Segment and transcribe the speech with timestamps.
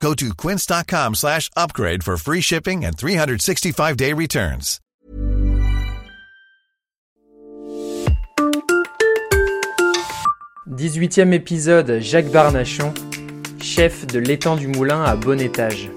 [0.00, 4.80] Go to quince.com slash upgrade for free shipping and 365-day returns.
[10.66, 12.92] Dix-huitième épisode, Jacques Barnachon,
[13.62, 15.90] chef de l'étang du Moulin à bon étage.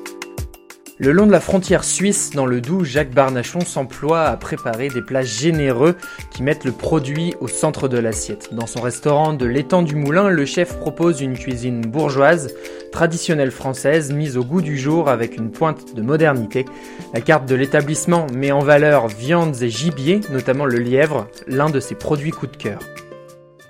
[1.02, 5.02] Le long de la frontière suisse, dans le Doubs, Jacques Barnachon s'emploie à préparer des
[5.02, 5.96] plats généreux
[6.30, 8.54] qui mettent le produit au centre de l'assiette.
[8.54, 12.54] Dans son restaurant de l'étang du Moulin, le chef propose une cuisine bourgeoise,
[12.92, 16.66] traditionnelle française, mise au goût du jour avec une pointe de modernité.
[17.14, 21.80] La carte de l'établissement met en valeur viandes et gibier, notamment le lièvre, l'un de
[21.80, 22.80] ses produits coup de cœur.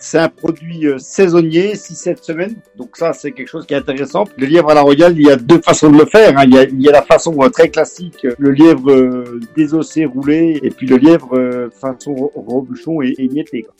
[0.01, 2.55] C'est un produit euh, saisonnier, 6-7 semaines.
[2.77, 4.23] Donc ça, c'est quelque chose qui est intéressant.
[4.37, 6.37] Le lièvre à la royale, il y a deux façons de le faire.
[6.37, 6.45] hein.
[6.47, 9.25] Il, y a, la façon euh, très classique, euh, le lièvre
[9.57, 13.63] désossé, roulé, et puis le lièvre façon ro- robuchon et émietté.
[13.63, 13.75] quoi.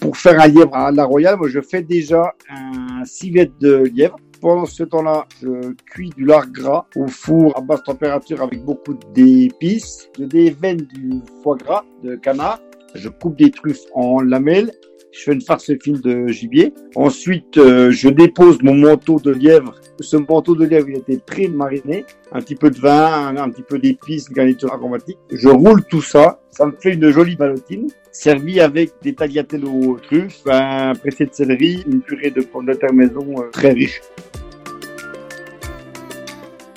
[0.00, 4.16] Pour faire un lièvre à la royale, moi, je fais déjà un civet de lièvre.
[4.40, 8.94] Pendant ce temps-là, je cuis du lard gras au four à basse température avec beaucoup
[9.14, 12.58] d'épices, de des veines du foie gras de canard.
[12.94, 14.72] Je coupe des truffes en lamelles.
[15.12, 16.72] Je fais une farce fine de gibier.
[16.94, 19.74] Ensuite, euh, je dépose mon manteau de lièvre.
[19.98, 22.04] Ce manteau de lièvre, il était pré-mariné.
[22.32, 25.18] Un petit peu de vin, un, petit peu d'épices, garniture aromatique.
[25.32, 26.40] Je roule tout ça.
[26.50, 27.88] Ça me fait une jolie ballotine.
[28.12, 32.74] Servie avec des tagliatelles aux truffes, un pressé de céleri, une purée de pommes de
[32.74, 34.00] terre maison euh, très riche.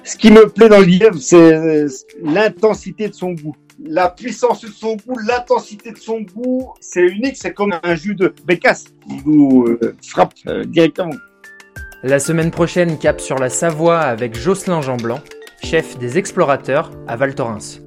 [0.04, 1.88] Ce qui me plaît dans le lièvre, c'est euh,
[2.22, 3.56] l'intensité de son goût.
[3.80, 8.16] La puissance de son goût, l'intensité de son goût, c'est unique, c'est comme un jus
[8.16, 8.86] de bécasse.
[9.10, 11.14] Il nous euh, frappe euh, directement.
[12.04, 15.22] La semaine prochaine, cap sur la Savoie avec Jocelyn Jean-Blanc,
[15.64, 17.80] chef des explorateurs à Val Thorens.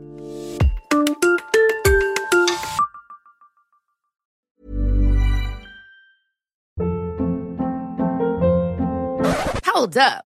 [9.75, 10.35] Hold up.